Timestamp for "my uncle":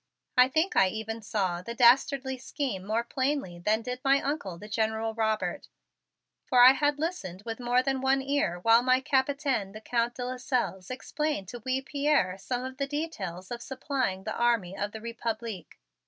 4.03-4.57